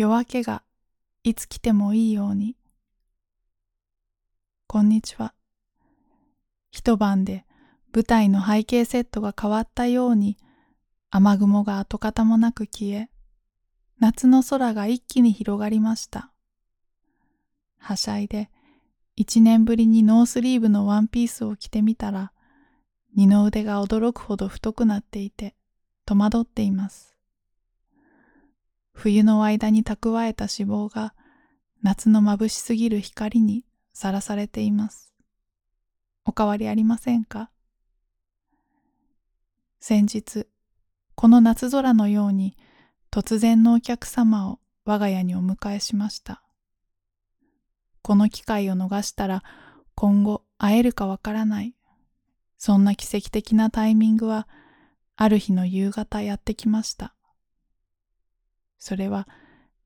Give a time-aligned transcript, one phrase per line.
[0.00, 0.62] 夜明けが
[1.24, 2.56] いつ来てもいいように。
[4.66, 5.34] こんにちは。
[6.70, 7.44] 一晩で
[7.92, 10.38] 舞台の背景セットが変わったように
[11.10, 13.10] 雨雲が跡形もなく消え、
[13.98, 16.32] 夏の空が一気に広がりました。
[17.76, 18.48] はしゃいで
[19.16, 22.32] 一年ぶりにノースリーブのワンピースを着てみたら、
[23.14, 25.54] 二の腕が驚くほど太くなっていて
[26.06, 27.09] 戸惑っています。
[29.02, 31.14] 冬の間に蓄えた脂肪が
[31.82, 33.64] 夏の眩しすぎる光に
[33.94, 35.10] さらされています。
[36.26, 37.50] お変わりありませんか？
[39.80, 40.46] 先日、
[41.14, 42.58] この夏空のように
[43.10, 46.42] 突然のお客様を我が家にお迎えしました。
[48.02, 49.42] この機会を逃したら
[49.94, 51.74] 今後会えるかわからない。
[52.58, 54.46] そんな奇跡的なタイミングは
[55.16, 57.14] ある日の夕方やってきました。
[58.80, 59.28] それは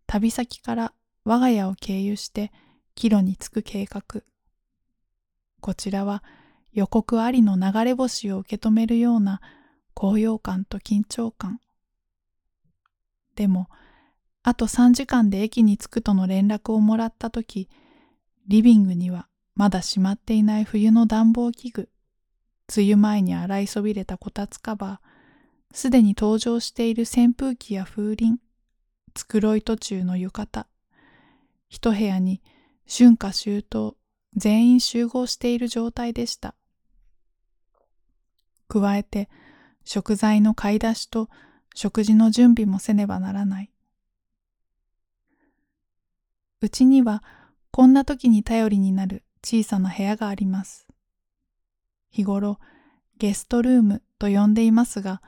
[0.07, 0.95] 旅先から
[1.25, 2.53] 我が家を経由して
[2.95, 4.23] 帰路に着く計画。
[5.61, 6.23] こちらは
[6.73, 9.41] 予告ありの流れ星を受け止めるような
[9.95, 11.61] 高揚感と緊張感。
[13.37, 13.69] でも、
[14.43, 17.69] あと3時間で駅に着くとの連絡をもらったとき、
[18.47, 21.89] リビングにはまだしまっていない冬の暖房器具、
[22.77, 28.39] 梅雨前に洗いそびれたこたつカバー、すでに登場している扇風機や風鈴、
[29.15, 30.67] 繕い途中の浴衣、
[31.69, 32.43] 一部屋に
[32.87, 33.97] 春夏秋冬
[34.37, 36.55] 全員集合している状態でした。
[38.69, 39.29] 加えて
[39.85, 41.29] 食材の買い出しと
[41.75, 43.71] 食事の準備もせねばならない。
[46.61, 47.23] うちには
[47.71, 50.89] こんな時に頼りになる小さな部屋があります。
[52.11, 52.59] 日頃
[53.19, 55.23] ゲストルームと呼んでいますが、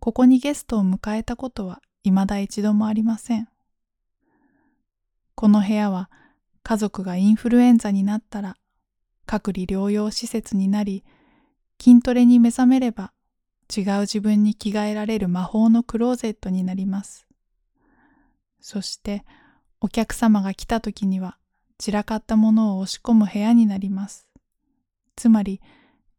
[0.00, 3.48] ここにゲストを迎えたことは未だ一度もありません。
[5.34, 6.10] この部屋は
[6.62, 8.56] 家族がインフルエンザになったら
[9.26, 11.04] 隔離療養施設になり、
[11.80, 13.12] 筋トレに目覚めれば
[13.74, 17.26] 違う自分に着替えられる魔法のクローゼットになります。
[18.60, 19.24] そして
[19.80, 21.38] お客様が来た時には
[21.78, 24.28] 散らかったものを押し込む部屋になります。
[25.16, 25.60] つまり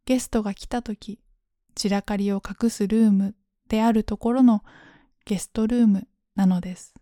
[0.05, 1.19] ゲストが来た時
[1.75, 3.35] 散らかりを隠すルーム
[3.69, 4.63] であるところの
[5.25, 6.93] ゲストルームなのです。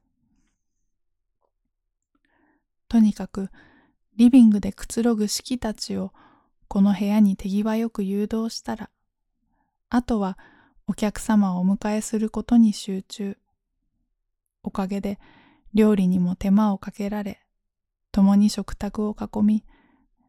[2.88, 3.50] とにかく
[4.18, 6.12] リビングでくつろぐ式たちを
[6.68, 8.90] この部屋に手際よく誘導したら
[9.94, 10.38] あとは
[10.88, 13.38] お客様をお迎えすることに集中。
[14.64, 15.20] おかげで
[15.74, 17.42] 料理にも手間をかけられ、
[18.12, 19.66] 共に食卓を囲み、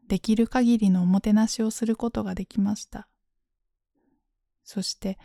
[0.09, 3.07] できる限りのおもてなしをすることができました。
[4.65, 5.17] そして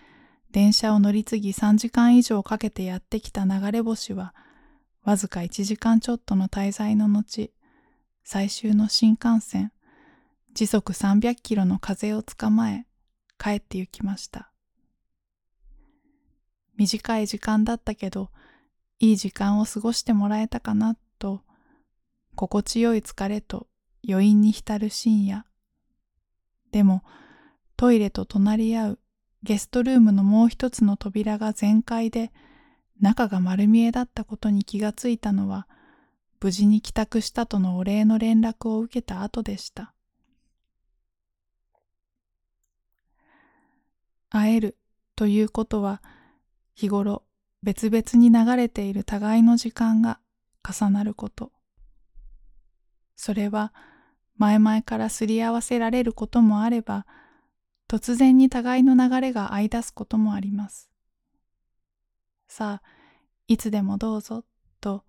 [0.51, 4.35] 電車を乗り継ぎ3時間以上かけてやってきた流れ星は、
[5.05, 7.53] わずか1時間ちょっとの滞在の後、
[8.25, 9.73] 最終の新幹線、
[10.55, 12.87] 時速300キロの風を捕まえ、
[13.39, 14.51] 帰って行きました。
[16.77, 18.31] 短い時間だったけど、
[19.01, 21.43] いい時間を過ごしてもらえたかなと、
[22.35, 23.67] 心地よい疲れと
[24.09, 25.45] 余韻に浸る深夜。
[26.71, 27.03] でも、
[27.77, 28.99] トイレと隣り合う
[29.43, 32.33] ゲストルームのもう一つの扉が全開で、
[33.01, 35.67] 中が丸見えだったことに気がついたのは、
[36.41, 39.93] 無事に帰宅したとのお礼の連絡を受けた後でした。
[44.31, 44.77] 会える
[45.17, 46.03] ということは
[46.75, 47.25] 日頃
[47.63, 50.21] 別々に流れている互いの時間が
[50.63, 51.51] 重なること。
[53.17, 53.73] それは
[54.37, 57.05] 前々からすり合わせられることもあれば
[57.89, 60.91] 突然に互いの流れが合い出すこともあります。
[62.47, 62.89] さあ、
[63.47, 64.45] いつでもどうぞ
[64.81, 65.05] と、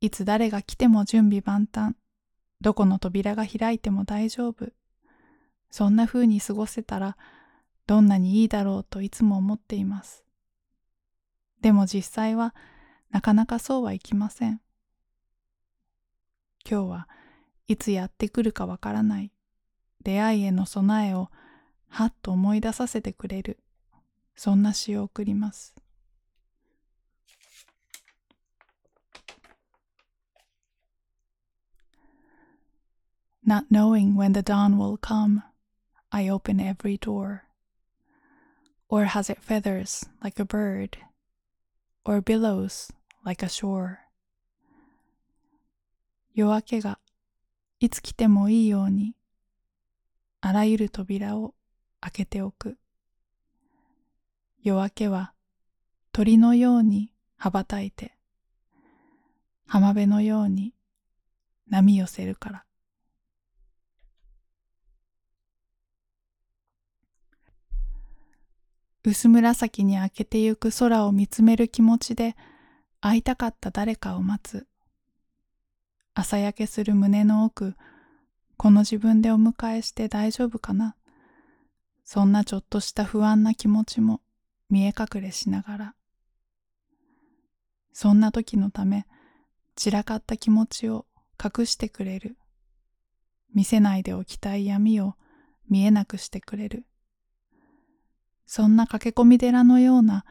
[0.00, 1.94] いつ誰が来ても準備万端、
[2.60, 4.72] どこの扉が開いても大丈夫。
[5.70, 7.16] そんな風に過ごせたら
[7.86, 10.24] どんなにいいだろうといつも思っています。
[11.60, 12.54] でも実際は
[13.10, 14.60] なかなかそうはいきません。
[16.68, 17.08] 今日は
[17.66, 19.32] いつやってくるかわからない
[20.02, 21.30] 出会いへの備えを
[21.94, 23.56] はっと思い出させてくれる
[24.34, 25.76] そんな詩を送ります。
[33.46, 35.42] Not knowing when the dawn will come,
[36.10, 37.42] I open every door.
[38.88, 40.98] Or has it feathers like a bird?
[42.04, 42.92] Or billows
[43.24, 43.98] like a shore?
[46.34, 46.98] 夜明けが
[47.78, 49.14] いつ来てもいいように
[50.40, 51.54] あらゆる扉を
[52.04, 52.76] 開けておく。
[54.62, 55.32] 夜明けは
[56.12, 58.14] 鳥のように羽ばたいて
[59.66, 60.74] 浜辺のように
[61.70, 62.64] 波寄せるから。
[69.02, 72.36] 薄紫に明けてゆく空を見つめる気持ちで
[73.00, 74.66] 会いたかった誰かを待つ。
[76.12, 77.76] 朝焼けする胸の奥、
[78.58, 80.96] この自分でお迎えして大丈夫かな
[82.04, 84.20] そんなちょっとした不安な気持ちも
[84.68, 85.94] 見え隠れしながら。
[87.92, 89.06] そんな時のため、
[89.76, 91.06] 散らかった気持ちを
[91.42, 92.36] 隠してくれる。
[93.54, 95.14] 見せないでおきたい闇を
[95.68, 96.84] 見えなくしてくれる。
[98.46, 100.24] そんな駆け込み寺のような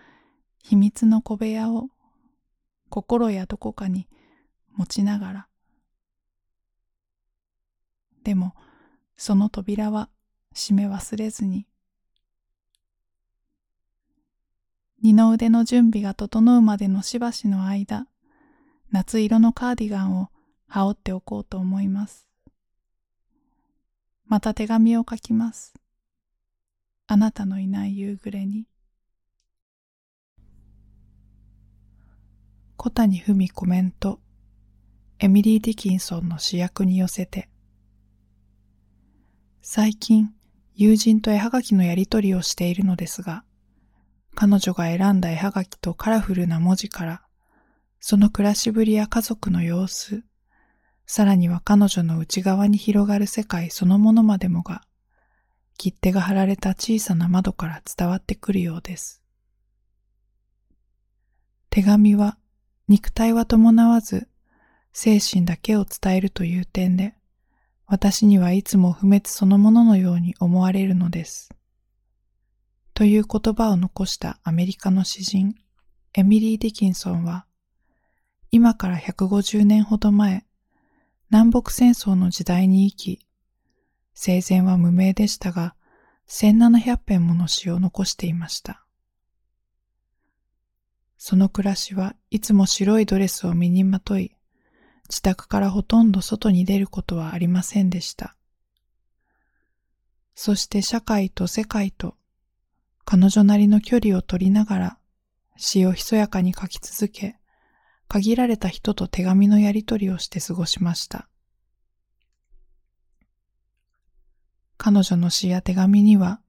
[0.62, 1.90] 秘密の小部屋を
[2.90, 4.08] 心やどこかに
[4.74, 5.48] 持ちながら。
[8.24, 8.54] でも
[9.18, 10.10] その扉は
[10.54, 11.68] 閉め忘れずに。
[15.02, 18.08] 二の腕の準備が整うまでのしばしの間、
[18.92, 20.30] 夏色のカーディガンを
[20.68, 22.28] 羽織っておこうと思います。
[24.26, 25.74] また手紙を書きます。
[27.06, 28.66] あなたのいない夕暮れに。
[32.78, 34.20] 小谷文コメント。
[35.20, 37.50] エミリー・ディキンソンの主役に寄せて。
[39.62, 40.34] 最近、
[40.76, 43.44] 友人と絵はがきのやりとりをしているのですが、
[44.36, 47.22] 彼女が選んだ絵はがきとカラフルな文字から、
[48.00, 50.24] その暮らしぶりや家族の様子、
[51.06, 54.84] さらには彼女の内側に広がる世界そのものまでもが
[55.78, 59.22] 切手が貼られた小さな窓から伝わってくるようです。
[61.70, 62.38] 手紙は
[62.88, 64.28] 肉体は伴わず
[64.92, 67.16] 精神だけを伝えるという点で
[67.86, 71.50] 私にはいつも不滅そのもののように思われるのです。
[72.94, 75.56] という言葉を残したアメリカの詩人
[76.14, 77.46] エミリー・ディキンソンは
[78.52, 80.46] 今から150年ほど前
[81.32, 83.28] 南北戦争の時代に生き
[84.14, 85.76] 生前は無名でしたが、
[86.30, 88.86] 1700編もの詩を残していました。
[91.18, 94.36] その暮らしはいつも白いドレスを身にまとい、
[95.10, 98.36] 自宅からほとんど外に出ることはありませんでした。
[100.36, 102.16] そして社会と世界と
[103.06, 104.98] 彼女なりの距離を取りながら
[105.58, 107.38] 詩をひそやかに書き続け、
[108.08, 111.28] 限られた人と手紙のやり取りをして過ごしました。
[114.78, 116.42] 彼女の詩や手紙には、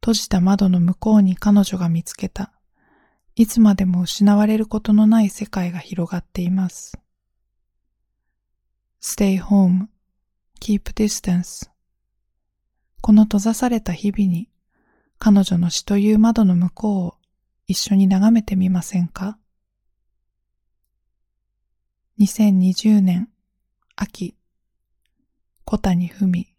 [0.00, 2.52] 閉じた窓の向こうに彼女が見つけた、
[3.34, 6.98] いつまでも失われることのない世界が広がっています。
[9.04, 9.88] Stay home,
[10.60, 11.68] keep distance
[13.00, 14.48] この閉ざされた日々に、
[15.18, 17.14] 彼女の死という窓の向こうを
[17.66, 19.38] 一緒に眺めてみませんか
[22.20, 23.28] ?2020 年
[23.96, 24.36] 秋、
[25.64, 26.51] 小谷文